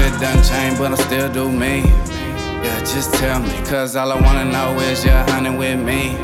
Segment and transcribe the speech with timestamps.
[0.00, 1.84] Shit done changed, but I still do me.
[2.64, 6.16] Yeah, just tell me, cause all I wanna know is you're hunting with me.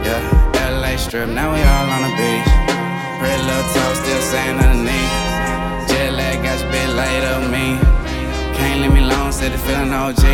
[0.00, 2.48] Yeah, LA strip, now we all on the beach.
[3.20, 5.12] Pretty little toe still saying underneath.
[5.92, 7.76] Jet lag got you bit late of me.
[8.56, 10.24] Can't leave me alone, said the feeling OG.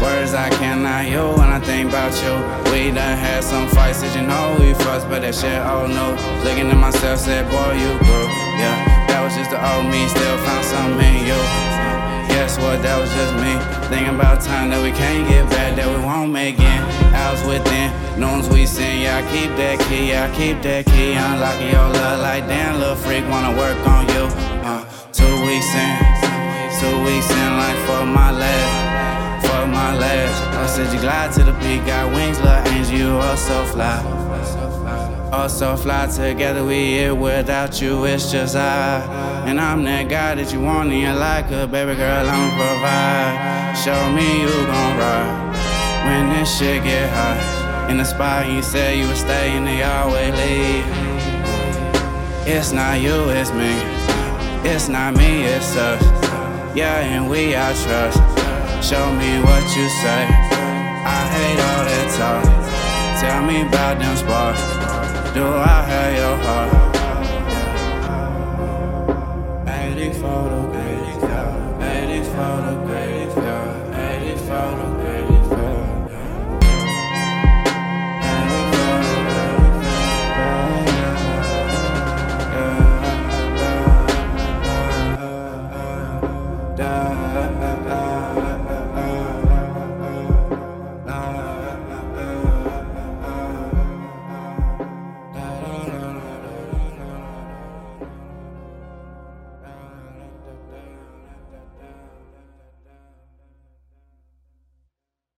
[0.00, 2.34] Words I cannot hear when I think about you.
[2.70, 6.14] We done had some fights, did you know we fussed, but that shit old no.
[6.44, 8.26] Looking at myself, said, boy, you grew.
[8.62, 8.78] Yeah,
[9.10, 11.77] that was just the old me, still found something in you.
[12.60, 13.54] What, that was just me.
[13.88, 16.80] Thinking about time that we can't get back, that we won't make it.
[17.14, 21.14] Hours within, knowns we sin, yeah, I keep that key, yeah, I keep that key.
[21.14, 24.26] Unlocking your love like damn, little freak, wanna work on you.
[24.66, 24.82] Uh,
[25.14, 25.94] two weeks in,
[26.82, 28.67] two weeks in, like for my last,
[29.96, 30.58] my.
[30.58, 34.02] I said you glide to the peak, got wings, little angel, you are so fly.
[35.32, 39.44] Oh, so fly together, we here without you, it's just I.
[39.46, 43.76] And I'm that guy that you want in your life, a baby girl, I'ma provide.
[43.84, 45.54] Show me you gon' ride
[46.04, 47.90] when this shit get hot.
[47.90, 50.84] In the spot you said you would stay, and they always leave.
[52.46, 53.74] It's not you, it's me.
[54.68, 56.02] It's not me, it's us.
[56.74, 58.47] Yeah, and we I trust.
[58.80, 60.24] Show me what you say.
[61.04, 62.44] I hate all that talk.
[63.20, 64.62] Tell me about them sparks.
[65.34, 66.72] Do I have your heart?
[69.68, 72.87] 80 photo, 80 photo, 80 photo,